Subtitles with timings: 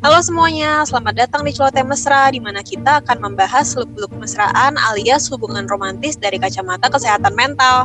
[0.00, 5.28] Halo semuanya, selamat datang di Celoteh Mesra, di mana kita akan membahas seluk-beluk mesraan alias
[5.28, 7.84] hubungan romantis dari kacamata kesehatan mental.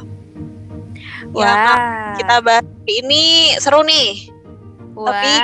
[1.35, 1.55] Ya, Wah.
[1.59, 1.79] Mak,
[2.23, 4.31] kita bahas ini seru nih.
[4.95, 5.11] Wah.
[5.11, 5.43] Tapi-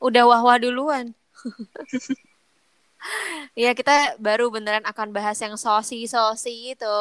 [0.00, 1.12] Udah wah-wah duluan.
[3.52, 7.00] Iya, kita baru beneran akan bahas yang sosi-sosi itu.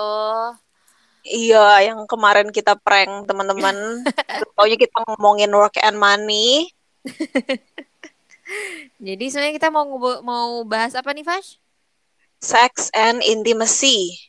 [1.24, 4.04] Iya, yang kemarin kita prank teman-teman.
[4.52, 6.68] Pokoknya kita ngomongin work and money.
[9.08, 9.86] Jadi sebenarnya kita mau
[10.22, 11.58] mau bahas apa nih, Fash?
[12.44, 14.20] Sex and intimacy.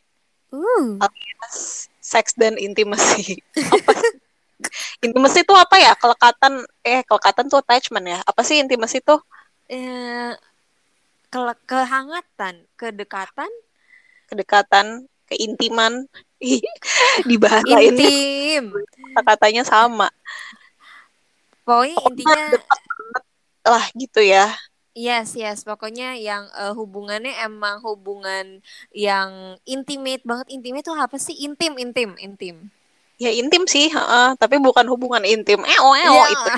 [0.54, 1.02] Uh.
[1.98, 3.42] Sex dan intimacy.
[3.74, 3.90] Apa
[5.02, 5.98] intimacy itu apa ya?
[5.98, 8.22] Kelekatan, eh kelekatan tuh attachment ya.
[8.22, 9.18] Apa sih intimacy tuh?
[9.66, 10.30] Eh,
[11.32, 13.50] ke- kehangatan, kedekatan,
[14.30, 16.08] Kedekatan, keintiman.
[17.24, 18.04] Di bahasa ini
[18.60, 18.76] intim.
[19.16, 20.12] kata-katanya sama.
[21.64, 22.42] Pokoknya intinya
[23.64, 24.52] Lah gitu ya.
[24.94, 25.66] Yes, yes.
[25.66, 28.62] Pokoknya yang eh, hubungannya emang hubungan
[28.94, 30.52] yang intimate banget.
[30.54, 31.34] Intimate tuh apa sih?
[31.42, 32.70] Intim, intim, intim.
[33.14, 35.62] Ya intim sih, heeh, tapi bukan hubungan intim.
[35.62, 36.24] Eo eo Iya.
[36.30, 36.50] itu.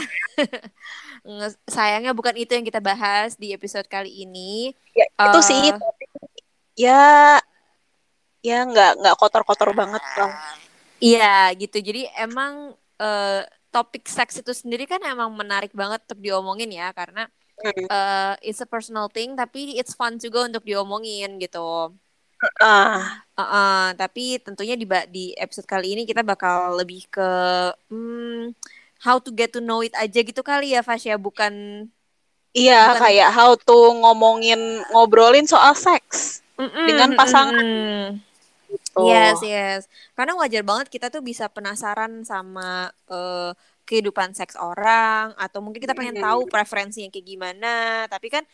[1.69, 4.73] Sayangnya bukan itu yang kita bahas di episode kali ini.
[4.93, 5.45] Ya, itu Eh.
[5.45, 5.65] sih.
[5.73, 6.05] tapi
[6.77, 7.41] ya
[8.41, 10.33] ya nggak nggak kotor-kotor banget lah.
[10.97, 11.77] Iya, gitu.
[11.81, 13.45] Jadi emang eh,
[13.77, 17.23] topik seks itu sendiri kan emang menarik banget untuk diomongin ya, karena
[17.93, 21.61] eh, it's a personal thing, tapi it's fun juga untuk diomongin gitu.
[22.61, 27.29] Ah, Uh-uh, tapi tentunya di di episode kali ini kita bakal lebih ke
[27.93, 28.49] hmm,
[29.05, 31.53] how to get to know it aja gitu kali ya Fasya bukan
[32.57, 34.61] iya Bukan- kayak how to ngomongin
[34.93, 37.67] ngobrolin soal seks Mm-mm, dengan pasangan.
[37.67, 38.21] mm-mm.
[38.97, 39.05] Gitu.
[39.05, 39.81] Yes, yes.
[40.17, 43.53] Karena wajar banget kita tuh bisa penasaran sama eh,
[43.87, 46.25] kehidupan seks orang atau mungkin kita pengen Mm.
[46.25, 47.69] tahu preferensinya kayak gimana.
[48.09, 48.45] Tapi kan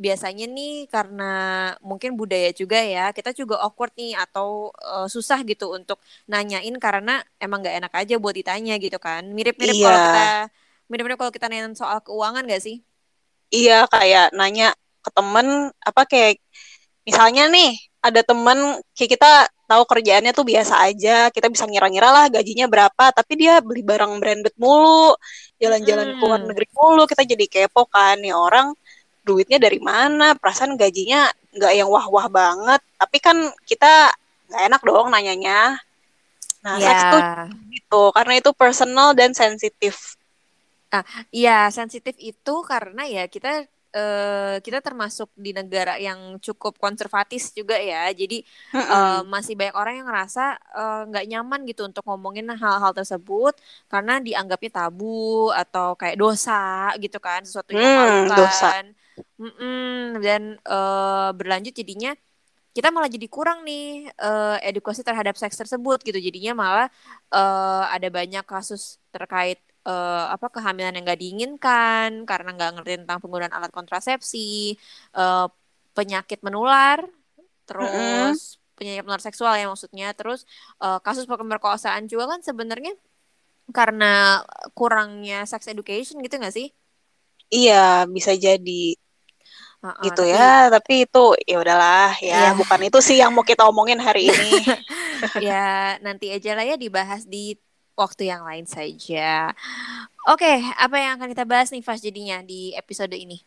[0.00, 1.24] biasanya nih karena
[1.84, 6.00] mungkin budaya juga ya, kita juga awkward nih atau eh, susah gitu untuk
[6.32, 9.22] nanyain karena emang nggak enak aja buat ditanya gitu kan.
[9.36, 9.84] Mirip-mirip Iya.
[9.84, 10.48] kalau kita
[10.88, 12.76] mirip-mirip kalau kita nanya soal keuangan gak sih?
[13.56, 14.64] Iya kayak nanya
[15.04, 15.46] ke temen
[15.88, 16.32] apa kayak
[17.08, 17.68] misalnya nih
[18.00, 18.58] ada temen
[18.96, 19.32] kayak kita
[19.68, 24.18] tahu kerjaannya tuh biasa aja kita bisa ngira-ngira lah gajinya berapa tapi dia beli barang
[24.18, 25.14] branded mulu
[25.62, 26.48] jalan-jalan ke luar Mm.
[26.50, 28.72] negeri mulu kita jadi kepo kan nih orang
[29.22, 33.36] duitnya dari mana perasaan gajinya nggak yang wah-wah banget tapi kan
[33.68, 34.10] kita
[34.50, 35.78] nggak enak dong nanyanya
[36.64, 36.88] nah Ya.
[36.92, 37.22] seks tuh
[37.70, 40.16] gitu karena itu personal dan sensitif
[41.30, 43.62] Iya, sensitif itu karena ya kita
[43.96, 48.10] eh, kita termasuk di negara yang cukup konservatif juga ya.
[48.20, 48.34] Jadi
[48.90, 50.42] eh, masih banyak orang yang ngerasa
[50.78, 53.54] eh, nggak nyaman gitu untuk ngomongin hal-hal tersebut
[53.92, 58.66] karena dianggapnya tabu atau kayak dosa gitu kan, sesuatu yang Hmm, dosa.
[60.20, 62.12] Dan eh, berlanjut jadinya
[62.76, 66.18] kita malah jadi kurang nih eh, edukasi terhadap seks tersebut gitu.
[66.20, 66.88] Jadinya malah
[67.34, 73.18] eh, ada banyak kasus terkait eh, apa kehamilan yang gak diinginkan karena nggak ngerti tentang
[73.22, 74.76] penggunaan alat kontrasepsi,
[75.16, 75.46] eh,
[75.96, 77.04] penyakit menular,
[77.68, 80.44] terus penyakit menular seksual ya maksudnya, terus
[80.82, 82.92] eh, kasus pemerkosaan juga kan sebenarnya
[83.70, 84.42] karena
[84.74, 86.68] kurangnya sex education gitu nggak sih?
[87.50, 88.94] iya bisa jadi
[89.80, 92.58] Heeh, gitu tapi- ya tapi itu ya udahlah ya Iya.
[92.58, 94.50] bukan itu sih yang mau kita omongin hari ini
[95.50, 97.56] ya nanti aja lah ya dibahas di
[98.00, 99.52] waktu yang lain saja.
[100.26, 103.38] Oke, apa yang akan kita bahas nih Fas jadinya di episode ini?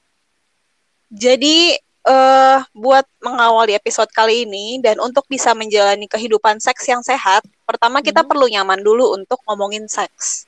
[1.09, 7.45] jadi eh buat mengawali episode kali ini dan untuk bisa menjalani kehidupan seks yang sehat
[7.63, 8.27] pertama kita Hmm.
[8.27, 10.43] perlu nyaman dulu untuk ngomongin seks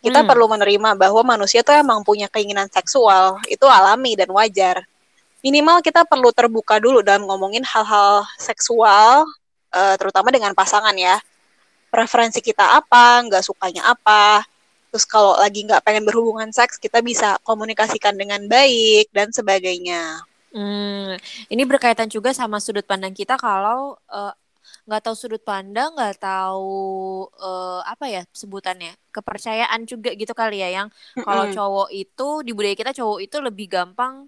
[0.00, 0.28] kita Hmm.
[0.28, 4.82] perlu menerima bahwa manusia tuh emang punya keinginan seksual itu alami dan wajar
[5.40, 9.22] minimal kita perlu terbuka dulu dalam ngomongin hal-hal seksual
[9.70, 11.22] eh, terutama dengan pasangan ya
[11.90, 14.46] preferensi kita apa nggak sukanya apa.
[14.90, 20.22] Terus kalau lagi nggak pengen berhubungan seks kita bisa komunikasikan dengan baik dan sebagainya.
[20.50, 21.14] Hmm,
[21.46, 24.34] ini berkaitan juga sama sudut pandang kita kalau eh,
[24.90, 30.82] nggak tahu sudut pandang, nggak tahu eh, apa ya sebutannya kepercayaan juga gitu kali ya
[30.82, 30.88] yang
[31.22, 34.26] kalau cowok itu di budaya kita cowok itu lebih gampang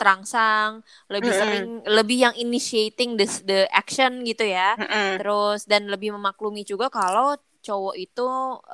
[0.00, 0.70] terangsang,
[1.12, 1.36] lebih Mm-mm.
[1.36, 4.76] sering, lebih yang initiating the the action gitu ya.
[4.78, 5.20] Mm-mm.
[5.20, 7.36] Terus dan lebih memaklumi juga kalau
[7.66, 8.22] cowok itu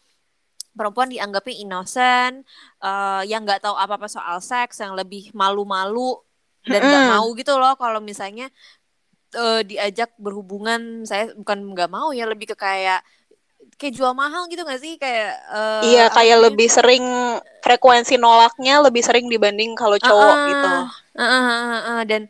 [0.78, 2.36] perempuan dianggapnya innocent,
[2.86, 6.22] eh, yang nggak tahu apa-apa soal seks, yang lebih malu-malu
[6.72, 7.12] dan nggak Mm-mm.
[7.12, 8.46] mau gitu loh kalau misalnya
[9.36, 10.82] eh, diajak berhubungan.
[11.10, 13.00] Saya bukan nggak mau ya, lebih ke kayak
[13.78, 17.06] kayak jual mahal gitu gak sih kayak uh, iya kayak lebih sering
[17.62, 22.26] frekuensi nolaknya lebih sering dibanding kalau cowok uh, uh, gitu uh, uh, uh, uh, dan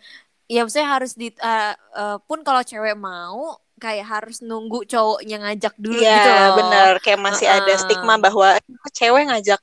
[0.52, 5.74] ya maksudnya harus di uh, uh, pun kalau cewek mau kayak harus nunggu cowoknya ngajak
[5.80, 6.54] dulu yeah, gitu loh.
[6.60, 7.60] bener kayak masih uh -uh.
[7.64, 8.50] ada stigma bahwa
[8.92, 9.62] cewek ngajak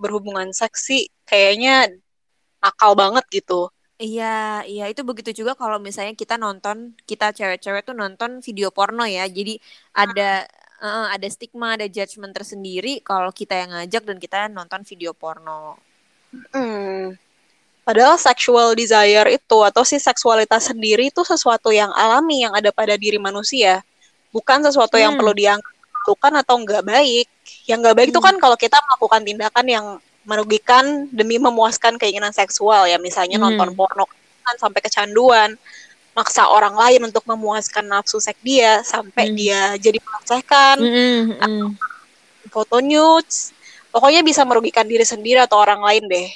[0.00, 1.92] berhubungan seksi kayaknya
[2.64, 7.96] akal banget gitu Iya, iya itu begitu juga kalau misalnya kita nonton, kita cewek-cewek tuh
[7.96, 9.24] nonton video porno ya.
[9.24, 9.56] Jadi
[9.96, 10.44] ada
[10.80, 15.76] uh, ada stigma, ada judgement tersendiri kalau kita yang ngajak dan kita nonton video porno.
[16.52, 17.16] Hmm.
[17.86, 22.98] Padahal sexual desire itu atau si seksualitas sendiri itu sesuatu yang alami yang ada pada
[22.98, 23.80] diri manusia,
[24.34, 25.04] bukan sesuatu hmm.
[25.06, 25.72] yang perlu dianggap
[26.42, 27.26] atau nggak baik.
[27.66, 28.28] Yang nggak baik itu hmm.
[28.30, 29.86] kan kalau kita melakukan tindakan yang
[30.26, 33.46] merugikan demi memuaskan keinginan seksual ya misalnya hmm.
[33.46, 34.10] nonton porno
[34.42, 35.54] kan sampai kecanduan
[36.16, 39.36] maksa orang lain untuk memuaskan nafsu seks dia sampai hmm.
[39.36, 41.68] dia jadi melecehkan hmm, hmm.
[42.48, 43.52] foto nudes
[43.92, 46.28] pokoknya bisa merugikan diri sendiri atau orang lain deh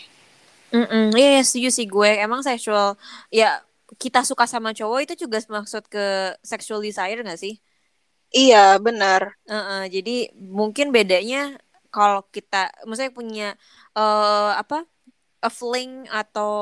[0.71, 2.11] Mm iya, yeah, setuju sih gue.
[2.23, 2.95] Emang seksual,
[3.27, 3.59] ya
[3.99, 7.59] kita suka sama cowok itu juga maksud ke sexual desire gak sih?
[8.31, 9.35] Iya, benar.
[9.51, 11.59] Uh -uh, jadi mungkin bedanya
[11.91, 13.49] kalau kita, maksudnya punya
[13.99, 14.87] uh, apa
[15.41, 16.53] a fling atau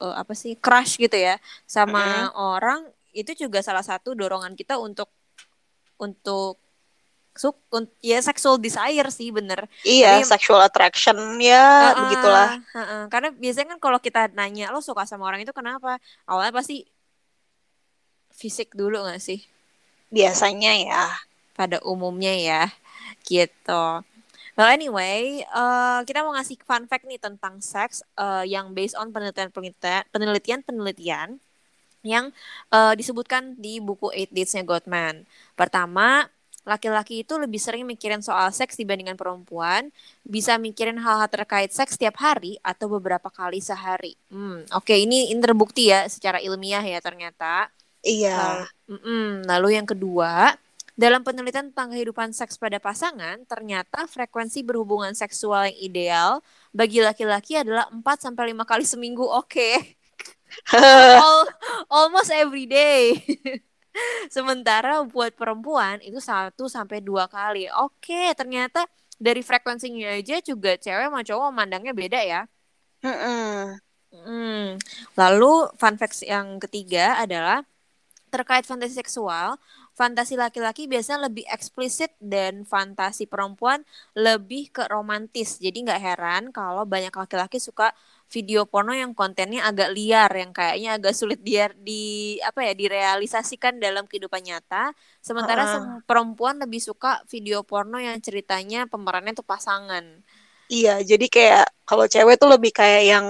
[0.00, 1.36] uh, apa sih crush gitu ya
[1.68, 2.36] sama mm.
[2.36, 2.80] orang
[3.14, 5.12] itu juga salah satu dorongan kita untuk
[6.00, 6.58] untuk
[7.34, 7.58] suk
[7.98, 9.66] ya sexual desire sih bener.
[9.82, 12.48] Iya Jadi, sexual attraction ya uh, begitulah.
[12.62, 15.98] uh, uh, karena biasanya kan kalau kita nanya lo suka sama orang itu kenapa?
[16.30, 16.86] Awalnya pasti
[18.30, 19.42] fisik dulu gak sih?
[20.14, 21.04] Biasanya ya.
[21.58, 22.70] Pada umumnya ya
[23.26, 24.02] gitu
[24.54, 29.10] Well anyway, uh, kita mau ngasih fun fact nih tentang seks uh, yang based on
[29.10, 31.42] penelitian-penelitian penelitian-penelitian
[32.06, 32.30] yang
[32.70, 35.26] uh, disebutkan di buku Eight Dates-nya Gottman.
[35.58, 36.30] Pertama,
[36.62, 39.90] laki-laki itu lebih sering mikirin soal seks dibandingkan perempuan,
[40.22, 44.14] bisa mikirin hal-hal terkait seks setiap hari atau beberapa kali sehari.
[44.30, 47.68] Hmm, oke okay, ini, ini terbukti ya secara ilmiah ya ternyata.
[48.04, 48.68] Iya.
[48.86, 50.54] Lalu, lalu yang kedua,
[50.94, 56.30] dalam penelitian tentang kehidupan seks pada pasangan, ternyata frekuensi berhubungan seksual yang ideal
[56.70, 59.26] bagi laki-laki adalah 4 sampai 5 kali seminggu.
[59.26, 59.70] Oke.
[60.70, 61.18] Okay.
[61.18, 61.50] All,
[61.90, 63.18] almost every day.
[64.30, 67.66] Sementara buat perempuan itu 1 sampai 2 kali.
[67.82, 68.86] Oke, okay, ternyata
[69.18, 72.46] dari frekuensinya aja juga cewek sama cowok memandangnya beda ya.
[73.02, 74.78] Hmm.
[75.18, 77.66] Lalu fun fact yang ketiga adalah
[78.30, 79.58] terkait fantasi seksual,
[79.94, 83.86] fantasi laki-laki biasanya lebih eksplisit dan fantasi perempuan
[84.18, 85.62] lebih ke romantis.
[85.62, 87.94] Jadi nggak heran kalau banyak laki-laki suka
[88.26, 93.78] video porno yang kontennya agak liar, yang kayaknya agak sulit dia di apa ya direalisasikan
[93.78, 94.90] dalam kehidupan nyata.
[95.22, 95.82] Sementara uh -uh.
[96.02, 100.02] perempuan lebih suka video porno yang ceritanya pemerannya tuh pasangan.
[100.66, 103.26] Iya, jadi kayak kalau cewek tuh lebih kayak yang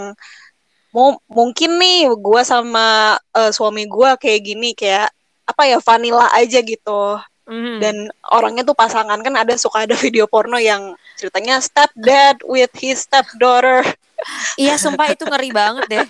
[0.95, 5.11] mau mungkin nih gue sama uh, suami gue kayak gini kayak
[5.45, 7.79] apa ya vanilla aja gitu mm.
[7.81, 7.97] dan
[8.33, 13.05] orangnya tuh pasangan kan ada suka ada video porno yang ceritanya step dad with his
[13.05, 13.85] step daughter
[14.63, 16.07] iya sumpah itu ngeri banget deh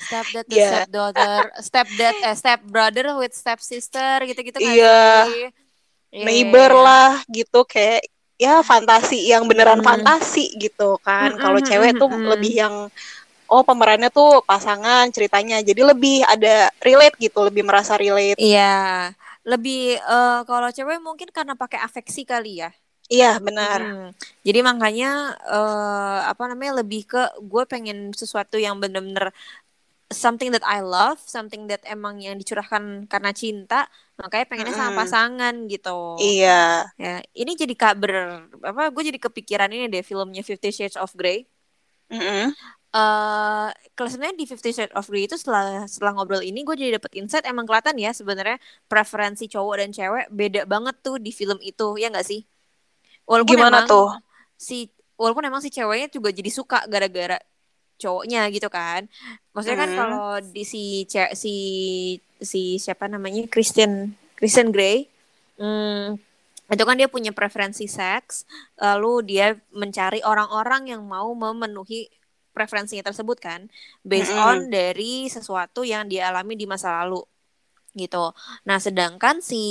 [0.00, 0.70] step dad yeah.
[0.72, 6.24] step daughter step dad eh, step brother with step sister gitu-gitu kan iya yeah.
[6.24, 6.84] neighbor yeah.
[6.84, 8.02] lah gitu kayak
[8.40, 9.86] ya fantasi yang beneran mm.
[9.86, 11.42] fantasi gitu kan mm -hmm.
[11.46, 12.30] kalau cewek tuh mm -hmm.
[12.34, 12.74] lebih yang
[13.52, 19.12] oh pemerannya tuh pasangan ceritanya jadi lebih ada relate gitu lebih merasa relate iya
[19.44, 22.72] lebih uh, kalau cewek mungkin karena pakai afeksi kali ya
[23.12, 24.10] iya benar hmm.
[24.40, 29.28] jadi makanya uh, apa namanya lebih ke gue pengen sesuatu yang bener-bener
[30.12, 33.88] something that I love, something that emang yang dicurahkan karena cinta,
[34.20, 36.20] makanya pengennya sama pasangan gitu.
[36.20, 36.84] Iya.
[37.00, 38.92] Ya, ini jadi kabar apa?
[38.92, 41.48] Gue jadi kepikiran ini deh filmnya Fifty Shades of Grey.
[42.12, 42.46] Mm -hmm
[42.92, 46.96] uh, kalau sebenarnya di Fifty Shades of Grey itu setelah setelah ngobrol ini gue jadi
[47.00, 51.58] dapet insight emang kelihatan ya sebenarnya preferensi cowok dan cewek beda banget tuh di film
[51.60, 52.44] itu ya nggak sih?
[53.28, 54.08] Walaupun gimana emang tuh?
[54.56, 57.40] si walaupun emang si ceweknya juga jadi suka gara-gara
[58.00, 59.08] cowoknya gitu kan.
[59.52, 59.98] Maksudnya kan hmm.
[59.98, 61.04] kalau di si
[61.36, 61.54] si
[62.42, 65.06] si siapa namanya Christian Christian Grey
[65.62, 66.18] hmm,
[66.72, 68.42] itu kan dia punya preferensi seks
[68.74, 72.10] lalu dia mencari orang-orang yang mau memenuhi
[72.52, 73.66] preferensinya tersebut kan
[74.04, 77.24] based mm on dari sesuatu yang dia alami di masa lalu
[77.92, 78.32] gitu.
[78.64, 79.64] Nah, sedangkan si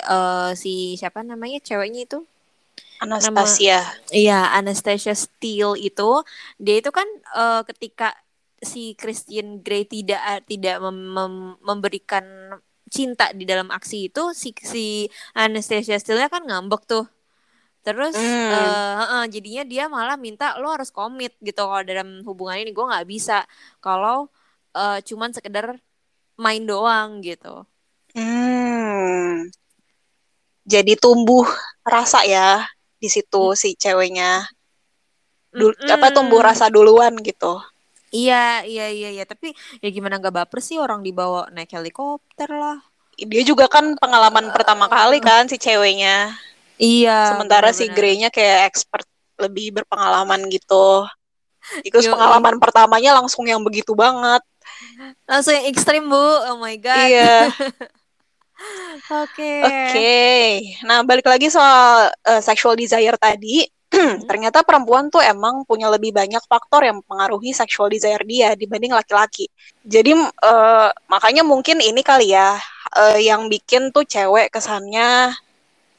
[0.00, 2.24] uh, si siapa namanya ceweknya itu
[2.98, 3.84] Anastasia.
[3.84, 6.10] Nama, iya, Anastasia Steele itu
[6.58, 7.06] dia itu kan
[7.36, 8.16] uh, ketika
[8.58, 12.24] si Christian Grey tidak tidak mem mem memberikan
[12.88, 15.06] cinta di dalam aksi itu si si
[15.36, 17.04] Anastasia Steele kan ngambek tuh
[17.86, 18.50] terus Hmm.
[18.52, 22.84] eh, eh, jadinya dia malah minta lo harus komit gitu kalau dalam hubungan ini gue
[22.90, 23.34] nggak bisa
[23.84, 24.28] kalau
[24.76, 25.66] eh, cuman sekedar
[26.44, 27.64] main doang gitu
[28.14, 29.48] Hmm.
[30.72, 31.46] Jadi tumbuh
[31.94, 32.48] rasa ya
[33.02, 34.32] di situ si ceweknya.
[35.58, 37.52] Dul- apa tumbuh rasa duluan gitu.
[38.22, 39.46] iya iya iya iya tapi
[39.84, 42.78] ya gimana nggak baper sih orang dibawa naik helikopter lah
[43.18, 46.38] Dia juga kan pengalaman pertama kali kan si ceweknya.
[46.78, 47.96] Iya Sementara si benar-benar.
[47.98, 49.06] Grey-nya kayak expert
[49.38, 51.06] lebih berpengalaman gitu.
[51.84, 52.08] Yoi.
[52.16, 54.40] pengalaman pertamanya langsung yang begitu banget.
[55.28, 56.16] langsung yang ekstrim bu
[56.48, 57.52] oh my god Iya.
[59.22, 60.24] oke Oke.
[60.82, 63.66] Nah, balik lagi soal uh, sexual desire tadi.
[64.28, 69.48] Ternyata perempuan tuh emang punya lebih banyak faktor yang mempengaruhi sexual desire dia dibanding laki-laki.
[69.80, 70.12] Jadi
[70.44, 72.58] uh, makanya mungkin ini kali ya
[72.98, 75.32] uh, yang bikin tuh cewek kesannya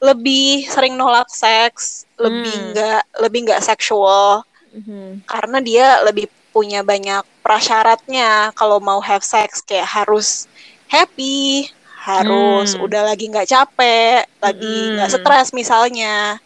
[0.00, 2.72] lebih sering nolak seks, lebih Hmm.
[2.72, 4.42] nggak lebih nggak seksual
[4.72, 5.22] Mhm.
[5.26, 10.48] karena dia lebih punya banyak prasyaratnya kalau mau have sex kayak harus
[10.90, 11.68] happy,
[12.06, 12.84] harus Hmm.
[12.84, 15.20] udah lagi nggak capek, lagi nggak Mm-mm.
[15.22, 16.40] stres misalnya,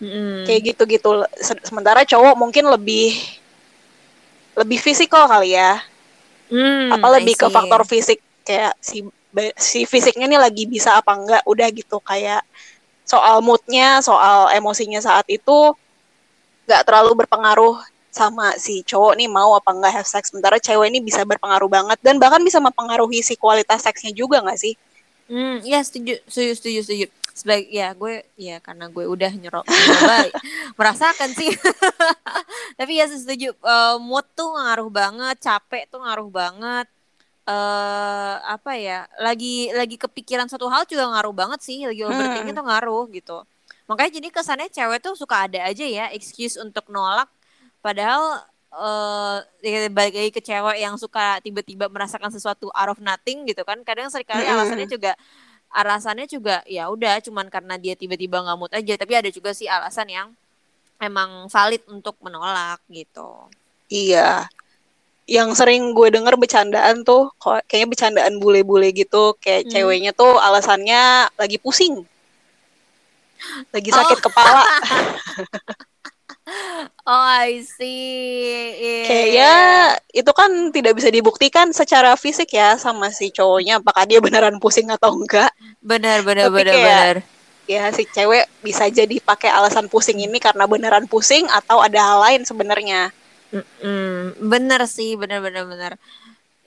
[0.00, 0.46] Mm-mm.
[0.46, 1.10] kayak gitu-gitu.
[1.38, 3.12] Se- Sementara cowok mungkin lebih
[4.58, 5.80] lebih fisikal kali ya,
[6.50, 9.06] Hmm, apa lebih ke faktor fisik kayak si
[9.56, 12.42] si fisiknya nih lagi bisa apa enggak, udah gitu kayak
[13.10, 15.74] soal moodnya, soal emosinya saat itu
[16.70, 17.74] nggak terlalu berpengaruh
[18.10, 20.30] sama si cowok nih mau apa enggak have sex.
[20.30, 24.58] Sementara cewek ini bisa berpengaruh banget dan bahkan bisa mempengaruhi si kualitas seksnya juga nggak
[24.58, 24.74] sih?
[25.30, 27.06] Hmm, ya setuju, setuju, setuju, setuju.
[27.30, 29.66] Sebaik ya gue ya karena gue udah nyerok
[30.78, 31.50] merasakan sih.
[32.78, 36.86] Tapi ya setuju Eh, mood tuh ngaruh banget, capek tuh ngaruh banget.
[37.50, 38.98] Eh apa ya?
[39.26, 43.38] Lagi lagi kepikiran satu hal juga ngaruh banget sih, lagi overthinking tuh ngaruh gitu.
[43.90, 47.26] Makanya jadi kesannya cewek tuh suka ada aja ya excuse untuk nolak
[47.82, 48.22] padahal
[48.70, 53.66] eh ya balik lagi ke cewek yang suka tiba-tiba merasakan sesuatu out of nothing gitu
[53.66, 54.54] kan kadang sering kali Mm-mm.
[54.54, 55.12] alasannya juga
[55.74, 59.66] alasannya juga ya udah cuman karena dia tiba-tiba nggak mood aja tapi ada juga sih
[59.66, 60.28] alasan yang
[61.02, 63.26] emang valid untuk menolak gitu
[63.90, 64.46] Iya.
[65.30, 67.30] Yang sering gue denger bercandaan tuh,
[67.70, 69.70] kayaknya bercandaan bule-bule gitu, kayak Hmm.
[69.70, 72.02] ceweknya tuh alasannya lagi pusing,
[73.70, 74.24] lagi sakit Oh.
[74.26, 74.62] kepala.
[77.06, 79.06] oh I see Iya.
[79.06, 79.52] Kayaknya
[80.10, 84.90] itu kan tidak bisa dibuktikan secara fisik ya sama si cowoknya apakah dia beneran pusing
[84.90, 85.54] atau enggak.
[85.78, 87.16] benar benar Tapi benar kayak- benar
[87.70, 92.18] Ya si cewek bisa jadi pakai alasan pusing ini karena beneran pusing atau ada hal
[92.20, 93.14] lain sebenarnya.
[93.50, 95.98] Mm-mm, bener sih bener bener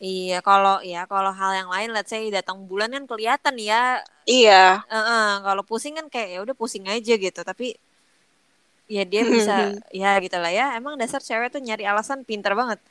[0.04, 4.04] iya kalau ya kalau hal yang lain let's say datang bulan kan kelihatan ya.
[4.28, 4.84] Iya.
[4.88, 7.40] Heeh, kalau pusing kan kayak ya udah pusing aja gitu.
[7.40, 7.80] Tapi
[8.92, 10.75] ya dia bisa ya gitu lah ya.
[10.75, 12.84] Emang dasar cewek tuh nyari alasan pinter banget.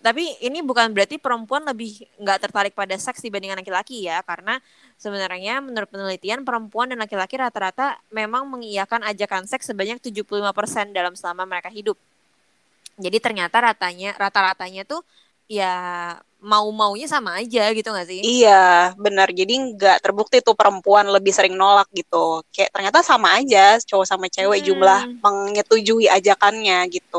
[0.00, 4.22] Tapi ini bukan berarti perempuan lebih nggak tertarik pada seks dibandingkan laki-laki ya.
[4.22, 4.62] Karena
[4.94, 11.50] sebenarnya menurut penelitian perempuan dan laki-laki rata-rata memang mengiyakan ajakan seks sebanyak 75% dalam selama
[11.50, 11.98] mereka hidup
[13.04, 15.00] jadi ternyata ratanya rata-ratanya tuh
[15.56, 15.64] ya
[16.50, 18.50] mau-maunya sama aja gitu gak sih Iya,
[19.04, 19.28] benar.
[19.40, 22.16] Jadi nggak terbukti tuh perempuan lebih sering nolak gitu.
[22.52, 24.66] Kayak ternyata sama aja cowok sama cewek Hmm.
[24.66, 27.16] jumlah menyetujui ajakannya gitu.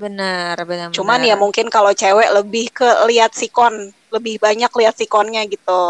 [0.00, 1.28] benar benar Cuman benar.
[1.28, 3.74] ya mungkin kalau cewek lebih ke lihat sikon,
[4.14, 5.82] lebih banyak lihat sikonnya gitu.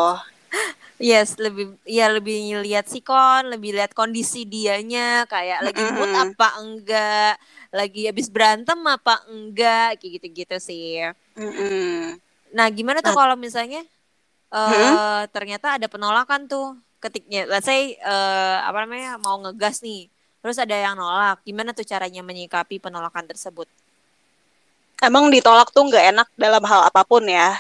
[1.03, 7.35] Yes, lebih ya lebih lihat sikon, lebih lihat kondisi dianya kayak lagi mood apa enggak,
[7.75, 11.03] lagi habis berantem apa enggak, kayak gitu-gitu sih.
[12.55, 13.19] Nah, gimana tuh Nah.
[13.27, 13.83] kalau misalnya
[14.55, 20.07] eh ternyata ada penolakan tuh ketiknya, let's say eh, apa namanya mau ngegas nih,
[20.41, 23.67] terus ada yang nolak, gimana tuh caranya menyikapi penolakan tersebut?
[25.03, 27.59] Emang ditolak tuh nggak enak dalam hal apa pun ya.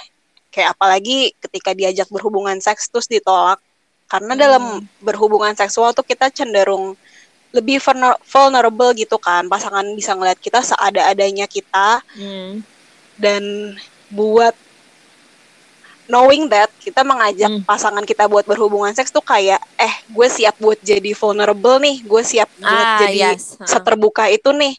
[0.54, 3.58] Kayak apalagi ketika diajak berhubungan seks terus ditolak.
[4.06, 4.40] Karena Hmm.
[4.40, 4.64] dalam
[5.02, 6.94] berhubungan seksual tuh kita cenderung
[7.50, 9.50] lebih vulner- vulnerable gitu kan.
[9.50, 12.62] Pasangan bisa ngeliat kita seada-adanya kita Hmm.
[13.18, 13.42] dan
[14.14, 14.54] buat
[16.04, 17.64] knowing that kita mengajak Hmm.
[17.64, 22.22] pasangan kita buat berhubungan seks tuh kayak eh gue siap buat jadi vulnerable nih, gue
[22.22, 23.56] siap buat Ah, jadi yes.
[23.64, 24.76] seterbuka itu nih.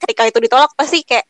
[0.00, 1.28] Ketika itu ditolak pasti kayak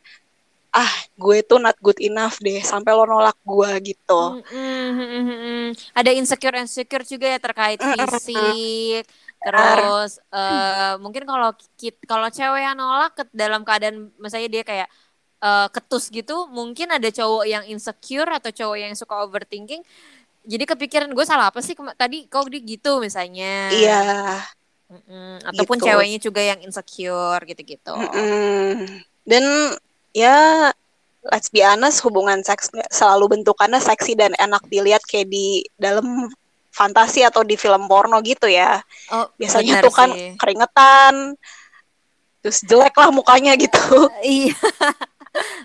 [0.69, 4.37] ah gue tuh not good enough deh sampai lo nolak gue gitu.
[4.37, 5.67] Mm, mm, mm, mm, mm.
[5.97, 9.03] Ada insecure insecure juga ya terkait fisik.
[9.41, 11.49] Terus eh, mungkin kalau
[12.05, 14.87] kalau cewek yang nolak ke dalam keadaan misalnya dia kayak
[15.41, 19.81] eh, ketus gitu, mungkin ada cowok yang insecure atau cowok yang suka overthinking
[20.49, 24.01] jadi kepikiran gue salah apa sih tadi kok dia gitu misalnya Iya.
[24.89, 25.45] Mm-mm.
[25.45, 25.85] ataupun Gitu.
[25.85, 29.05] ceweknya juga yang insecure gitu-gitu Mm-mm.
[29.21, 29.43] Dan
[30.11, 30.69] ya
[31.27, 36.31] let's be honest hubungan seks selalu bentukannya seksi dan enak dilihat kayak di dalam
[36.69, 38.79] fantasi atau di film porno gitu ya.
[39.11, 40.37] oh Biasanya tuh kan sih.
[40.39, 41.35] keringetan,
[42.39, 44.07] terus jelek lah mukanya gitu.
[44.23, 44.55] Iya,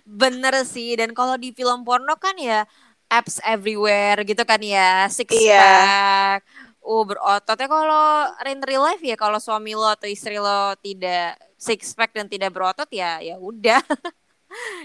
[0.03, 0.97] bener sih.
[0.99, 2.65] Dan kalau di film porno kan ya
[3.07, 5.61] apps everywhere gitu kan ya, six Iya.
[5.61, 6.41] pack,
[6.83, 8.05] uh berototnya kalau
[8.49, 12.51] in real life ya kalau suami lo atau istri lo tidak six pack dan tidak
[12.51, 13.81] berotot ya ya udah,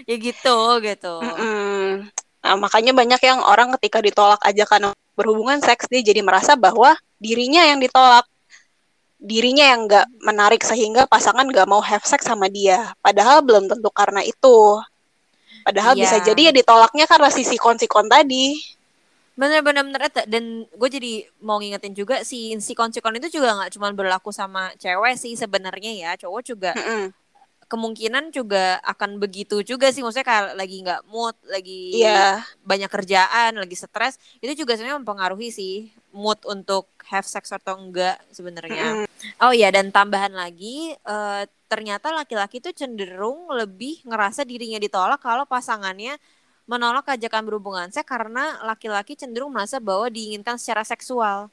[0.08, 1.14] ya gitu gitu.
[1.22, 2.08] Mm-mm.
[2.40, 7.60] Nah, makanya banyak yang orang ketika ditolak ajakan berhubungan seks dia jadi merasa bahwa dirinya
[7.68, 8.24] yang ditolak,
[9.20, 12.96] dirinya yang nggak menarik sehingga pasangan nggak mau have sex sama dia.
[13.04, 14.80] Padahal belum tentu karena itu.
[15.60, 16.02] Padahal Iya.
[16.08, 18.56] bisa jadi ya ditolaknya karena sisi konsikon tadi.
[19.36, 21.12] Bener-bener bener dan gue jadi
[21.44, 25.92] mau ngingetin juga si si konsekon itu juga nggak cuma berlaku sama cewek sih sebenarnya
[25.96, 27.12] ya cowok juga Mm-mm.
[27.70, 30.02] Kemungkinan juga akan begitu juga sih.
[30.02, 32.42] Maksudnya kalau lagi nggak mood lagi Iya.
[32.66, 35.74] banyak kerjaan lagi stres itu juga sebenarnya mempengaruhi sih
[36.10, 39.06] mood untuk have sex atau enggak sebenarnya.
[39.38, 45.46] Oh iya dan tambahan lagi eh, ternyata laki-laki tuh cenderung lebih ngerasa dirinya ditolak kalau
[45.46, 46.18] pasangannya
[46.66, 51.46] menolak ajakan berhubungan seks karena laki-laki cenderung merasa bahwa diinginkan secara seksual.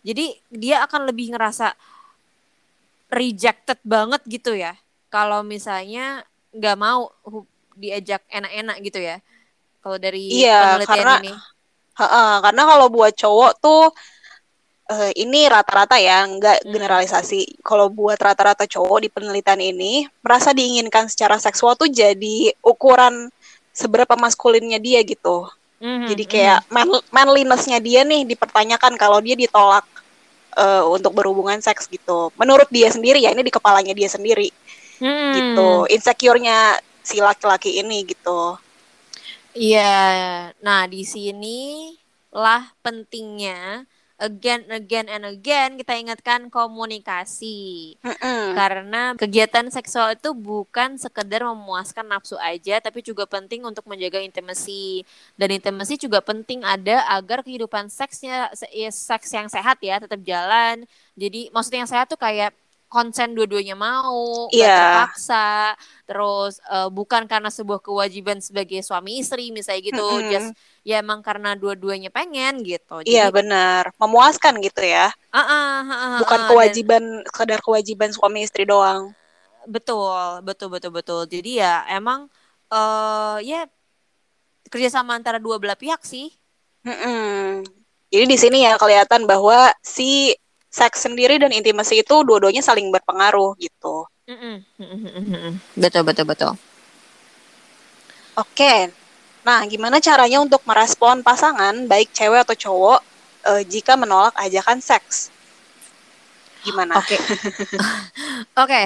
[0.00, 1.76] Jadi dia akan lebih ngerasa
[3.12, 4.72] rejected banget gitu ya
[5.10, 7.10] kalau misalnya nggak mau
[7.74, 9.18] diajak enak-enak gitu ya
[9.80, 11.34] kalau dari Iya, penelitian karena- ini
[11.90, 13.92] Ha-ha, karena kalau buat cowok tuh
[14.88, 16.70] eh, ini rata-rata ya, nggak Hmm.
[16.72, 17.62] generalisasi.
[17.62, 23.30] Kalau buat rata-rata cowok di penelitian ini merasa diinginkan secara seksual tuh jadi ukuran
[23.70, 25.46] seberapa maskulinnya dia gitu.
[25.78, 29.86] Mhm, Jadi kayak man- manliness-nya dia nih dipertanyakan kalau dia ditolak
[30.56, 32.34] eh, untuk berhubungan seks gitu.
[32.34, 34.50] Menurut dia sendiri ya, ini di kepalanya dia sendiri
[35.00, 35.32] mhm.
[35.36, 35.70] gitu.
[35.94, 38.56] Insecure-nya si laki-laki ini gitu.
[39.56, 39.80] Iya,
[40.62, 41.90] nah di sini
[42.30, 43.82] lah pentingnya
[44.20, 47.98] again again and again kita ingatkan komunikasi.
[48.04, 48.54] Mm-mm.
[48.58, 55.06] Karena kegiatan seksual itu bukan sekedar memuaskan nafsu aja, tapi juga penting untuk menjaga intimasi.
[55.38, 60.20] Dan intimasi juga penting ada agar kehidupan seksnya se- ya, seks yang sehat ya tetap
[60.26, 60.82] jalan.
[61.14, 62.50] Jadi maksudnya yang sehat tuh kayak
[62.92, 64.70] konsen dua-duanya mau, Iya.
[64.76, 70.30] terpaksa, terus eh, bukan karena sebuah kewajiban sebagai suami istri misalnya gitu, Mm-mm.
[70.30, 70.48] just
[70.82, 73.00] ya emang karena dua-duanya pengen gitu.
[73.06, 75.06] Iya Jadi, benar, memuaskan gitu ya.
[75.32, 79.02] ah, ah, ah, ah, bukan ah, dan- kewajiban sekedar kewajiban suami istri doang.
[79.68, 81.20] Betul, betul, betul, betul.
[81.28, 82.20] Jadi ya emang
[82.72, 83.56] eh ya
[84.72, 86.26] kerjasama antara dua belah pihak sih.
[86.86, 87.64] Mm-mm.
[88.10, 90.34] Jadi di sini ya kelihatan bahwa si
[90.70, 94.06] seks sendiri dan intimasi itu dua-duanya saling berpengaruh gitu.
[95.74, 96.52] Betul, betul, betul.
[98.38, 98.94] Oke.
[99.42, 103.00] Nah, gimana caranya untuk merespon pasangan baik cewek atau cowok
[103.50, 105.34] eh, jika menolak ajakan seks?
[106.62, 107.00] Gimana?
[107.00, 107.16] Oke,
[108.62, 108.82] oke.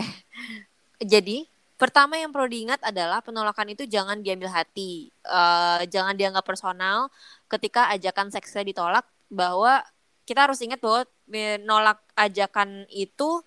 [1.05, 1.45] Jadi
[1.75, 7.09] pertama yang perlu diingat adalah penolakan itu jangan diambil hati, Eh, jangan dianggap personal.
[7.51, 9.83] Ketika ajakan seksnya ditolak, bahwa
[10.29, 13.43] kita harus ingat bahwa menolak ajakan itu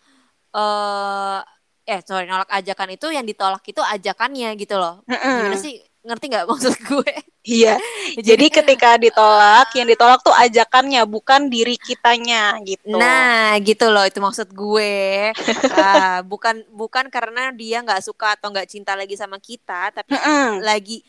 [0.56, 1.40] eh
[1.88, 5.02] eh sorry nolak ajakan itu yang ditolak itu ajakannya gitu loh.
[5.08, 5.80] Gimana sih?
[6.08, 7.12] Ngerti nggak maksud gue?
[7.48, 7.80] Iya.
[8.28, 12.96] Jadi ketika ditolak, yang ditolak tuh ajakannya, bukan diri kitanya gitu.
[12.96, 15.32] Nah, gitu loh itu maksud gue.
[15.78, 20.18] Ah, bukan bukan karena dia nggak suka atau nggak cinta lagi sama kita, tapi
[20.60, 21.06] lagi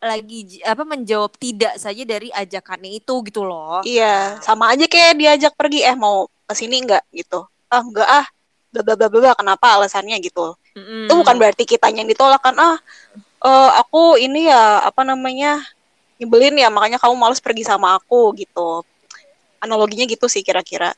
[0.00, 3.84] lagi apa menjawab tidak saja dari ajakannya itu gitu loh.
[3.84, 7.44] Iya, sama aja kayak diajak pergi, eh mau ke sini enggak gitu.
[7.68, 8.26] Ah, enggak ah.
[8.70, 10.54] Bla bla bla bla kenapa alasannya gitu.
[10.78, 11.10] Mm-mm.
[11.10, 12.56] Itu bukan berarti kitanya yang ditolak kan.
[12.56, 12.78] Ah,
[13.44, 15.60] eh, aku ini ya apa namanya?
[16.20, 18.84] nyebelin ya, makanya kamu males pergi sama aku gitu.
[19.56, 20.92] Analoginya gitu sih kira-kira.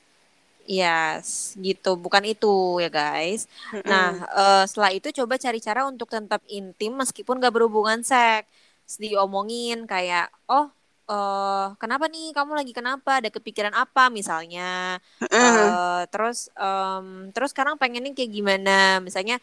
[0.67, 1.95] Yes, gitu.
[1.95, 3.47] Bukan itu ya guys.
[3.71, 3.87] Mm-mm.
[3.87, 8.51] Nah, eh, setelah itu coba cari cara untuk tetap intim meskipun gak berhubungan seks.
[9.03, 10.67] Diomongin kayak, oh,
[11.11, 12.31] eh kenapa nih?
[12.37, 13.19] Kamu lagi kenapa?
[13.21, 15.01] Ada kepikiran apa misalnya?
[15.43, 18.71] Eh, terus, em, terus sekarang pengennya kayak gimana?
[19.03, 19.37] Misalnya,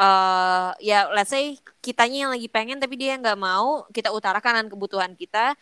[0.00, 1.54] eh ya, let's say
[1.84, 5.54] kitanya yang lagi pengen tapi dia nggak mau, kita utarakan kebutuhan kita.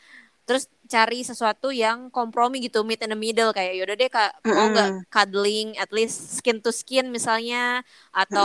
[0.42, 4.68] Terus cari sesuatu yang kompromi gitu meet in the middle kayak yaudah deh kak mau
[4.68, 8.44] nggak cuddling at least skin to skin misalnya atau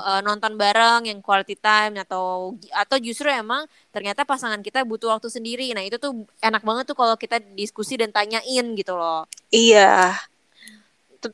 [0.00, 0.08] mm.
[0.08, 5.28] uh, nonton bareng yang quality time atau atau justru emang ternyata pasangan kita butuh waktu
[5.30, 10.16] sendiri nah itu tuh enak banget tuh kalau kita diskusi dan tanyain gitu loh iya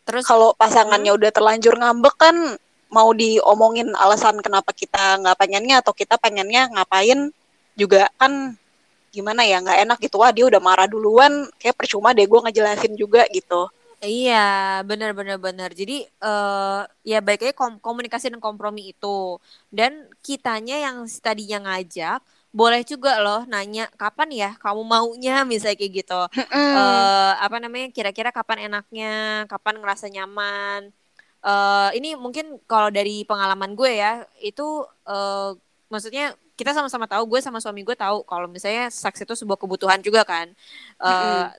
[0.05, 1.19] terus kalau pasangannya hmm?
[1.19, 2.37] udah terlanjur ngambek kan
[2.91, 7.31] mau diomongin alasan kenapa kita nggak pengennya atau kita pengennya ngapain
[7.79, 8.60] juga kan
[9.11, 12.95] gimana ya nggak enak gitu wah dia udah marah duluan kayak percuma deh gue ngejelasin
[12.95, 13.67] juga gitu
[14.01, 15.71] Iya, benar benar benar.
[15.77, 19.37] Jadi uh, ya baiknya kom komunikasi dan kompromi itu.
[19.69, 25.93] Dan kitanya yang tadinya ngajak, boleh juga loh nanya kapan ya kamu maunya misalnya kayak
[26.01, 26.21] gitu.
[26.33, 26.73] Mm.
[26.81, 27.93] Uh, apa namanya?
[27.93, 30.89] Kira-kira kapan enaknya, kapan ngerasa nyaman.
[31.45, 34.65] Uh, ini mungkin kalau dari pengalaman gue ya, itu
[35.09, 35.53] uh,
[35.91, 39.99] maksudnya kita sama-sama tahu gue sama suami gue tahu kalau misalnya seks itu sebuah kebutuhan
[40.01, 40.49] juga kan.
[41.03, 41.51] Uh,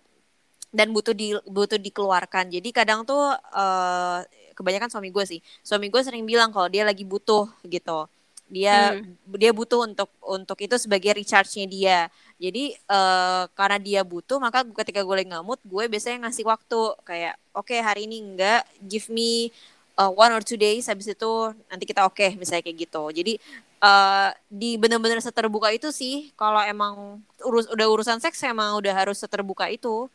[0.71, 2.47] dan butuh di butuh dikeluarkan.
[2.47, 4.19] Jadi kadang tuh uh,
[4.55, 5.39] kebanyakan suami gue sih.
[5.61, 8.07] Suami gue sering bilang kalau dia lagi butuh gitu.
[8.51, 9.35] Dia mm.
[9.35, 11.99] dia butuh untuk untuk itu sebagai recharge-nya dia.
[12.39, 16.81] Jadi uh, karena dia butuh maka ketika gue lagi ngamut gue biasanya ngasih waktu.
[17.03, 19.51] Kayak oke okay, hari ini enggak give me
[19.99, 21.31] uh, one or two days habis itu
[21.67, 23.03] nanti kita oke okay, misalnya kayak gitu.
[23.11, 23.33] Jadi
[23.81, 29.19] uh, di benar-benar seterbuka itu sih kalau emang urus udah urusan seks emang udah harus
[29.19, 30.07] seterbuka itu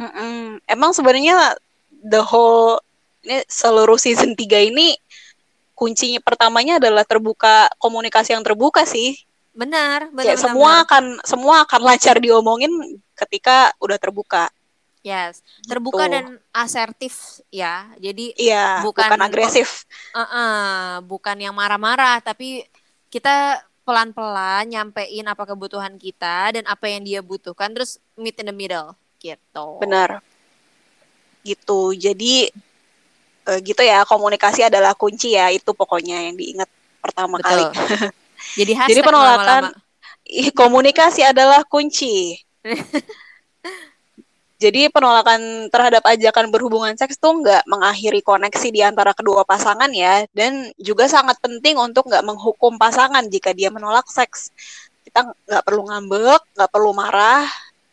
[0.00, 0.40] mm -mm.
[0.66, 1.54] emang sebenarnya
[2.02, 2.80] the whole
[3.22, 4.98] ini seluruh season 3 ini
[5.78, 9.14] kuncinya pertamanya adalah terbuka komunikasi yang terbuka sih
[9.52, 10.84] benar benar, ya, benar semua benar.
[10.88, 12.72] akan semua akan lancar diomongin
[13.14, 14.50] ketika udah terbuka
[15.02, 16.14] Yes, terbuka gitu.
[16.14, 17.90] dan asertif ya.
[17.98, 19.82] Jadi iya, bukan, bukan agresif.
[20.14, 22.62] Uh -uh, bukan yang marah-marah, tapi
[23.12, 28.56] kita pelan-pelan nyampein apa kebutuhan kita dan apa yang dia butuhkan terus meet in the
[28.56, 29.66] middle gitu.
[29.84, 30.24] Benar.
[31.44, 31.92] Gitu.
[32.00, 32.48] Jadi
[33.52, 36.70] uh, gitu ya komunikasi adalah kunci ya itu pokoknya yang diingat
[37.04, 37.50] pertama Betul.
[37.50, 37.64] kali.
[38.56, 40.50] Jadi Jadi penolakan lama -lama.
[40.60, 42.40] komunikasi adalah kunci.
[44.62, 50.22] Jadi penolakan terhadap ajakan berhubungan seks tuh nggak mengakhiri koneksi di antara kedua pasangan ya,
[50.30, 54.54] dan juga sangat penting untuk nggak menghukum pasangan jika dia menolak seks.
[55.02, 57.42] Kita nggak perlu ngambek, nggak perlu marah,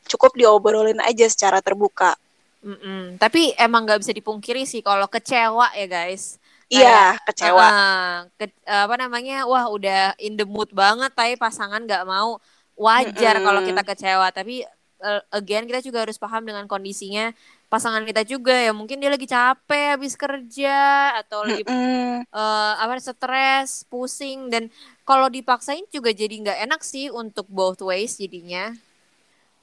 [0.06, 2.14] cukup diobrolin aja secara terbuka.
[2.62, 3.18] Mm-mm.
[3.18, 6.38] Tapi emang nggak bisa dipungkiri sih kalau kecewa ya guys.
[6.70, 7.66] Iya, kecewa.
[7.66, 9.50] Uh, ke, apa namanya?
[9.50, 12.38] Wah, udah in the mood banget tapi pasangan nggak mau.
[12.80, 13.48] Wajar mm -hmm.
[13.50, 14.64] kalau kita kecewa, tapi
[15.04, 17.32] uh, again kita juga harus paham dengan kondisinya.
[17.70, 20.78] Pasangan kita juga ya mungkin dia lagi capek habis kerja
[21.22, 24.68] atau lagi mm uh, apa stres pusing dan
[25.06, 28.74] kalau dipaksain juga jadi nggak enak sih untuk both ways jadinya.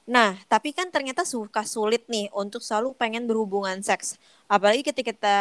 [0.07, 4.15] Nah tapi kan ternyata suka sulit nih untuk selalu pengen berhubungan seks.
[4.47, 5.39] Apalagi ketika kita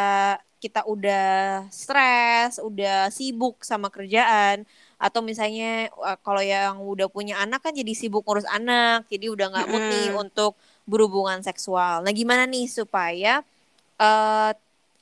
[0.56, 1.26] kita udah
[1.70, 5.92] stres udah sibuk sama kerjaan atau misalnya
[6.24, 10.08] kalau yang udah punya anak kan jadi sibuk ngurus anak jadi udah nggak mood nih
[10.16, 10.52] untuk
[10.88, 12.00] berhubungan seksual.
[12.00, 13.44] Nah gimana nih supaya
[14.00, 14.50] uh,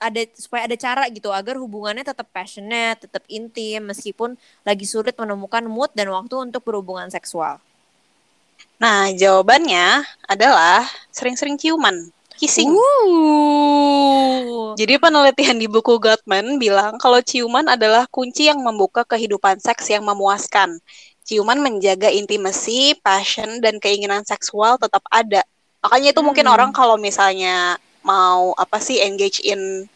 [0.02, 4.35] ada supaya ada cara gitu agar hubungannya tetap passionate tetap intim meskipun
[4.66, 7.62] lagi sulit menemukan mood dan waktu untuk berhubungan seksual?
[8.83, 10.83] Nah jawabannya adalah
[11.14, 12.11] sering-sering ciuman
[12.44, 12.68] kissing.
[12.68, 14.44] Uh.
[14.76, 20.04] Jadi penelitian di buku Gottman bilang kalau ciuman adalah kunci yang membuka kehidupan seks yang
[20.04, 20.76] memuaskan.
[21.24, 25.40] Ciuman menjaga intimasi, passion, dan keinginan seksual tetap ada.
[25.80, 26.28] Makanya itu hmm.
[26.28, 29.88] mungkin orang kalau misalnya mau apa sih engage in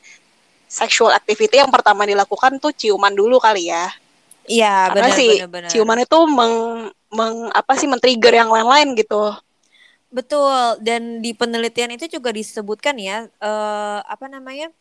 [0.64, 3.92] sexual activity yang pertama dilakukan tuh ciuman dulu kali ya.
[4.48, 9.36] Iya, benar sih ciuman itu meng, meng apa sih men-trigger yang lain-lain gitu.
[10.08, 14.72] Betul, dan di penelitian itu juga disebutkan ya, uh, apa namanya,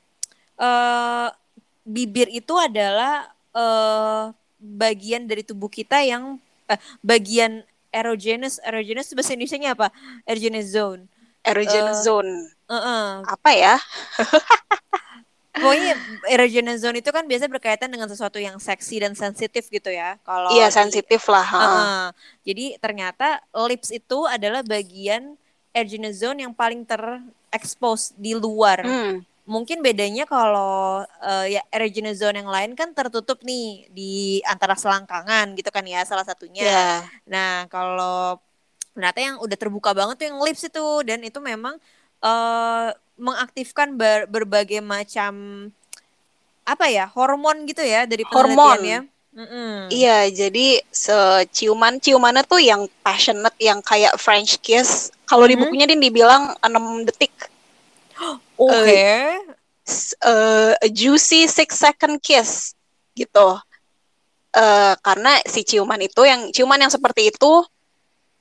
[0.55, 1.27] uh,
[1.83, 6.39] bibir itu adalah uh, bagian dari tubuh kita yang
[6.71, 9.87] uh, bagian erogenous, erogenous bahasa Indonesia apa?
[10.23, 11.01] Erogenous zone.
[11.43, 12.31] Erogenous uh, zone.
[12.67, 13.07] Uh -uh.
[13.27, 13.75] Apa ya?
[15.61, 15.93] Pokoknya
[16.29, 20.15] erogenous zone itu kan biasa berkaitan dengan sesuatu yang seksi dan sensitif gitu ya.
[20.21, 21.47] Kalau Iya, sensitif lah.
[21.47, 22.05] Uh, uh,
[22.47, 25.35] jadi ternyata lips itu adalah bagian
[25.73, 28.81] erogenous zone yang paling terekspos di luar.
[28.81, 29.21] Hmm.
[29.47, 35.55] Mungkin bedanya kalau uh, ya erogenous zone yang lain kan tertutup nih di antara selangkangan
[35.55, 36.67] gitu kan ya salah satunya.
[36.67, 36.97] Yeah.
[37.29, 38.43] Nah, kalau
[38.91, 41.77] ternyata yang udah terbuka banget tuh yang lips itu dan itu memang
[42.25, 45.67] uh, mengaktifkan ber, berbagai macam
[46.67, 48.99] apa ya hormon gitu ya dari penelitian ya.
[49.37, 49.93] Mm-mm.
[49.93, 50.81] Iya, jadi
[51.53, 55.13] ciuman ciumannya tuh yang passionate, yang kayak French kiss.
[55.29, 55.61] Kalau di Mhm.
[55.61, 57.29] bukunya dia dibilang 6 detik.
[58.57, 59.37] Oke.
[59.87, 62.73] S- eh, a juicy six second kiss
[63.13, 63.61] gitu.
[64.57, 67.61] Eh, karena si ciuman itu yang ciuman yang seperti itu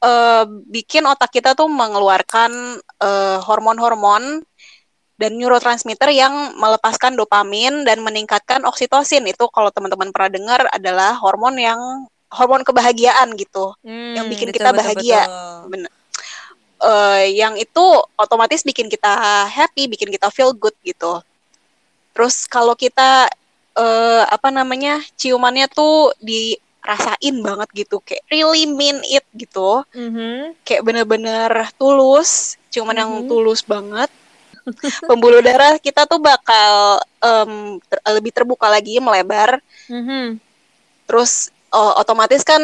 [0.00, 4.40] eh, bikin otak kita tuh mengeluarkan eh, hormon-hormon
[5.16, 9.24] dan neurotransmitter yang melepaskan dopamin dan meningkatkan oksitosin.
[9.24, 11.80] Itu kalau teman-teman pernah dengar adalah hormon yang
[12.32, 13.72] hormon kebahagiaan gitu.
[14.16, 15.22] yang Hmm, bikin betul, kita bahagia.
[15.24, 15.68] betul.
[15.72, 15.90] Bener.
[16.76, 17.84] Eh, yang itu
[18.16, 19.08] otomatis bikin kita
[19.48, 21.20] happy, bikin kita feel good gitu.
[22.12, 23.28] Terus kalau kita
[23.76, 30.56] eh, apa namanya ciumannya tuh dirasain banget gitu, kayak really mean it gitu, Mhm.
[30.64, 33.28] kayak bener-bener tulus, ciuman yang Mhm.
[33.28, 34.08] tulus banget.
[35.10, 39.62] Pembuluh darah kita tuh bakal em, ter- lebih terbuka lagi, melebar.
[39.86, 40.38] Mhm.
[41.06, 42.60] Terus oh, otomatis kan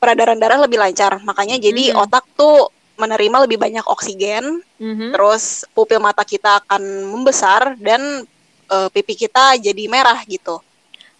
[0.00, 1.20] peredaran darah lebih lancar.
[1.24, 2.02] Makanya jadi Mhm.
[2.08, 5.10] otak tuh menerima lebih banyak oksigen, Mhm.
[5.10, 8.24] terus pupil mata kita akan membesar dan
[8.64, 10.56] eh, pipi kita jadi merah gitu.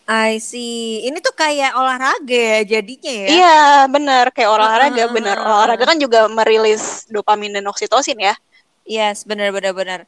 [0.05, 1.05] I see.
[1.09, 3.29] Ini tuh kayak olahraga ya jadinya ya.
[3.29, 5.37] Iya, benar kayak olahraga, Heeh, benar.
[5.41, 8.37] Olahraga kan juga merilis dopamin dan oksitosin ya.
[8.85, 10.01] Yes, benar benar benar.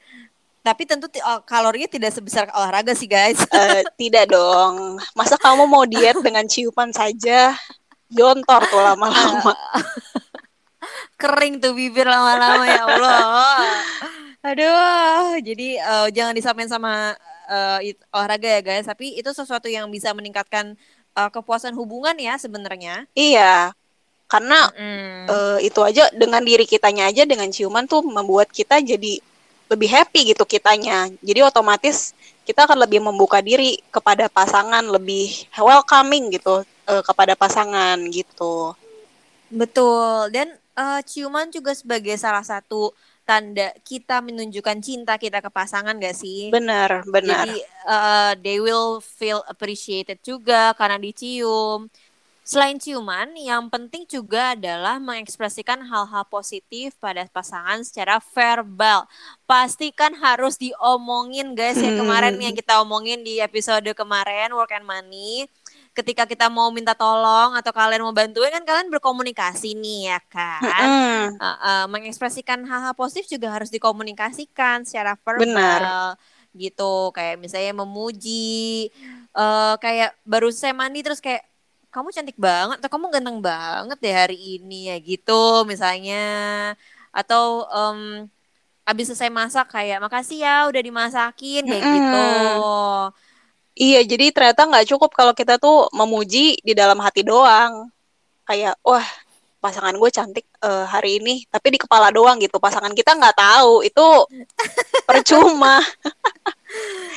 [0.67, 3.39] Tapi tentu oh, kalorinya tidak sebesar olahraga sih, guys.
[3.55, 4.99] Eh, tidak dong.
[5.15, 7.55] Masa kamu mau diet dengan ciuman saja?
[8.11, 9.55] Jontor tuh lama-lama.
[11.23, 13.23] Kering tuh bibir lama-lama ya Allah.
[14.43, 17.15] Aduh, jadi eh, jangan disamain sama
[17.79, 18.91] it- olahraga ya, guys.
[18.91, 20.75] Tapi itu sesuatu yang bisa meningkatkan
[21.15, 23.07] eh, kepuasan hubungan ya sebenarnya.
[23.15, 23.71] Iya,
[24.27, 25.25] karena Mm.
[25.31, 29.23] eh, itu aja dengan diri kitanya aja dengan ciuman tuh membuat kita jadi
[29.67, 31.11] lebih happy gitu kitanya.
[31.23, 32.15] Jadi otomatis
[32.47, 38.75] kita akan lebih membuka diri kepada pasangan, lebih welcoming gitu eh, kepada pasangan gitu.
[39.51, 40.31] Betul.
[40.31, 42.95] Dan eh, ciuman juga sebagai salah satu
[43.27, 46.55] tanda kita menunjukkan cinta kita ke pasangan gak sih?
[46.55, 47.43] Benar, benar.
[47.43, 47.59] Jadi
[47.91, 51.91] uh, they will feel appreciated juga karena dicium.
[52.46, 59.02] Selain ciuman, yang penting juga adalah mengekspresikan hal-hal positif pada pasangan secara verbal.
[59.50, 65.50] Pastikan harus diomongin guys ya kemarin yang kita omongin di episode kemarin Work and Money.
[65.90, 70.54] Ketika kita mau minta tolong atau kalian mau bantuin kan kalian berkomunikasi nih ya kan.
[71.35, 76.14] Uh, uh, mengekspresikan hal-hal positif juga harus dikomunikasikan secara verbal Benar.
[76.54, 78.88] gitu kayak misalnya memuji
[79.37, 81.42] eh kayak baru saya mandi terus kayak
[81.96, 85.32] kamu cantik banget atau kamu ganteng banget deh hari ini ya gitu
[85.70, 86.14] misalnya
[87.18, 87.98] atau em
[88.90, 91.96] abis selesai masak kayak makasih ya udah dimasakin kayak Mm-mm.
[91.96, 92.16] gitu
[93.76, 97.92] Iya, jadi ternyata nggak cukup kalau kita tuh memuji di dalam hati doang.
[98.48, 99.04] Kayak, wah,
[99.61, 102.56] pasangan gue cantik eh, hari ini, tapi di kepala doang gitu.
[102.56, 104.06] Pasangan kita nggak tahu, itu
[105.09, 105.80] percuma.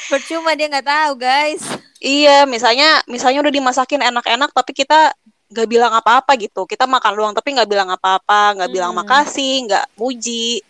[0.09, 1.63] percuma dia nggak tahu guys
[1.99, 5.11] Iya, misalnya, misalnya udah dimasakin enak-enak, tapi kita
[5.51, 6.63] nggak bilang apa-apa gitu.
[6.63, 8.99] Kita makan doang, tapi nggak bilang apa-apa, nggak bilang Mm.
[8.99, 10.63] makasih, nggak muji.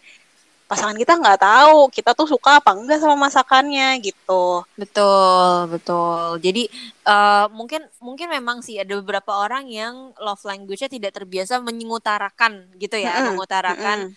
[0.70, 4.64] Pasangan kita nggak tahu kita tuh suka apa enggak sama masakannya gitu.
[4.80, 6.40] Betul, betul.
[6.40, 6.72] Jadi
[7.04, 12.96] eh, mungkin mungkin memang sih ada beberapa orang yang love language-nya tidak terbiasa mengutarakan gitu
[12.96, 14.16] ya, Mm-mm, mengutarakan mm-mm.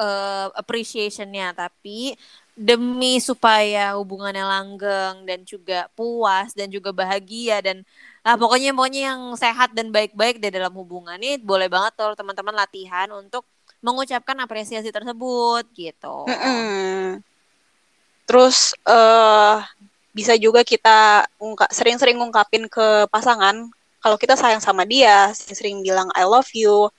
[0.00, 2.16] eh, appreciation-nya, tapi
[2.54, 7.82] demi supaya hubungannya langgeng dan juga puas dan juga bahagia dan
[8.22, 12.54] ah, pokoknya pokoknya yang sehat dan baik-baik di dalam hubungan ini boleh banget tuh teman-teman
[12.54, 13.42] latihan untuk
[13.82, 16.30] mengucapkan apresiasi tersebut gitu.
[18.24, 19.56] Terus eh
[20.14, 21.26] bisa juga kita
[21.74, 23.66] sering-sering ngungkapin ke pasangan
[23.98, 26.92] kalau kita sayang sama dia, sering-sering bilang I love you.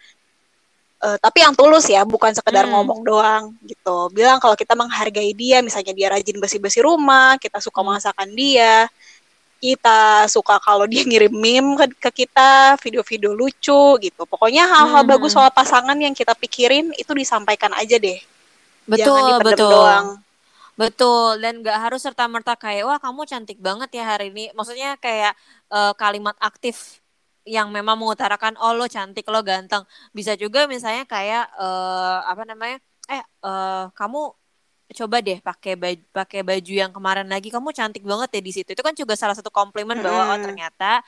[1.05, 2.73] Eh, tapi yang tulus ya, bukan sekedar Hmm.
[2.73, 4.09] ngomong doang gitu.
[4.09, 7.93] Bilang kalau kita menghargai dia, misalnya dia rajin bersih-bersih rumah, kita suka Hmm.
[7.93, 8.89] masakan dia,
[9.61, 14.21] kita suka kalau dia ngirim meme ke, ke kita, video-video lucu gitu.
[14.25, 15.11] Pokoknya hal-hal Hmm.
[15.13, 18.17] bagus soal pasangan yang kita pikirin itu disampaikan aja deh.
[18.89, 19.69] Betul, betul.
[19.69, 20.07] doang.
[20.75, 24.49] Betul, dan gak harus serta-merta kayak, wah kamu cantik banget ya hari ini.
[24.57, 25.37] Maksudnya kayak
[25.69, 26.97] eh, kalimat aktif
[27.45, 29.85] yang memang mengutarakan, oh lo cantik, lo ganteng.
[30.11, 32.77] Bisa juga misalnya kayak, eh, apa namanya,
[33.09, 34.21] eh eh, kamu
[34.97, 38.69] coba deh pakai baju, pakai baju yang kemarin lagi, kamu cantik banget ya di situ.
[38.73, 41.01] Itu kan juga salah satu komplimen bahwa oh ternyata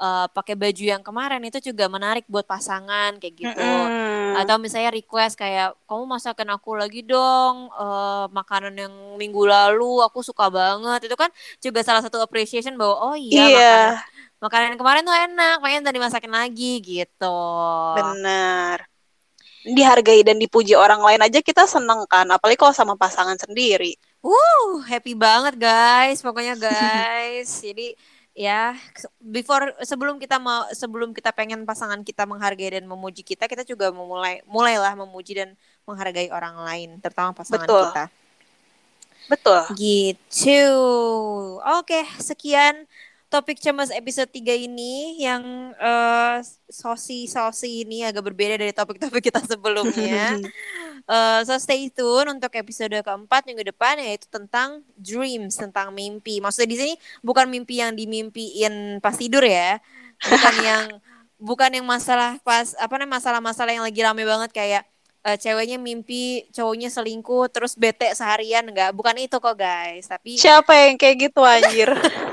[0.00, 3.70] eh, pakai baju yang kemarin itu juga menarik buat pasangan kayak gitu.
[4.32, 10.24] Atau misalnya request kayak kamu masakin aku lagi dong eh, makanan yang minggu lalu aku
[10.24, 11.08] suka banget.
[11.08, 11.28] Itu kan
[11.60, 13.44] juga salah satu appreciation bahwa oh iya.
[13.44, 14.11] makanan
[14.42, 17.38] makanan kemarin tuh enak, pengen tadi masakin lagi gitu.
[17.94, 18.82] Bener.
[19.62, 23.94] Dihargai dan dipuji orang lain aja kita seneng kan, apalagi kalau sama pasangan sendiri.
[24.18, 27.46] Uh, happy banget guys, pokoknya guys.
[27.62, 27.94] Jadi
[28.32, 28.72] ya
[29.20, 33.92] before sebelum kita mau sebelum kita pengen pasangan kita menghargai dan memuji kita kita juga
[33.92, 35.52] memulai mulailah memuji dan
[35.84, 37.84] menghargai orang lain terutama pasangan Betul.
[37.92, 38.04] kita
[39.28, 39.60] Betul.
[39.76, 40.64] gitu
[41.60, 42.88] oke sekian
[43.32, 49.40] topik cemas episode 3 ini yang uh, sosi sosi ini agak berbeda dari topik-topik kita
[49.48, 50.36] sebelumnya
[51.02, 56.38] Uh, so stay tune untuk episode keempat minggu depan yaitu tentang dreams, tentang mimpi.
[56.38, 56.94] Maksudnya di sini
[57.26, 59.82] bukan mimpi yang dimimpiin pas tidur ya.
[60.22, 60.84] Bukan yang
[61.42, 64.82] bukan yang masalah pas apa namanya masalah-masalah yang lagi rame banget kayak
[65.26, 70.70] uh, ceweknya mimpi cowoknya selingkuh terus bete seharian enggak bukan itu kok guys tapi siapa
[70.86, 71.90] yang kayak gitu anjir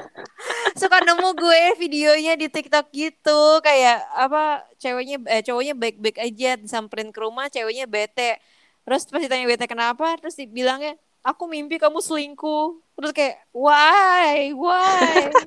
[0.79, 3.59] suka nemu gue videonya di TikTok gitu.
[3.59, 8.39] Kayak apa ceweknya eh cowoknya baik-baik aja disamperin ke rumah ceweknya bete.
[8.87, 12.79] Terus pas ditanya bete kenapa terus dibilangnya aku mimpi kamu selingkuh.
[12.95, 14.55] Terus kayak why?
[14.55, 15.29] Why?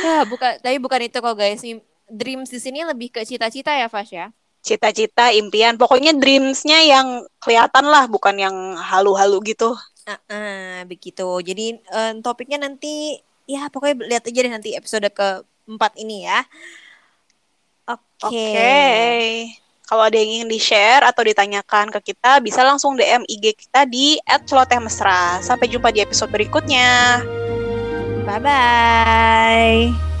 [0.00, 1.60] Nah, bukan tapi bukan itu kok guys.
[2.08, 4.32] Dreams di sini lebih ke cita-cita ya Fas ya?
[4.64, 5.76] Cita-cita impian.
[5.76, 9.76] Pokoknya dreamsnya yang kelihatan lah bukan yang halu-halu gitu
[10.08, 15.92] uh, uh, begitu jadi uh, topiknya nanti ya pokoknya lihat aja deh nanti episode keempat
[16.00, 16.40] ini ya
[17.88, 18.52] oke okay.
[18.52, 19.24] okay.
[19.84, 24.16] Kalau ada yang ingin di-share atau ditanyakan ke kita, bisa langsung DM IG kita di
[24.24, 25.44] @celotehmesra.
[25.44, 27.20] Sampai jumpa di episode berikutnya.
[28.24, 30.13] Bye-bye.